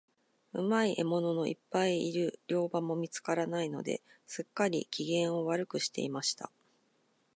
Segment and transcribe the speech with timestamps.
[0.53, 6.51] うまい獲物のいっぱいいる猟場も見つからないので、すっかり、機嫌を悪くしていました。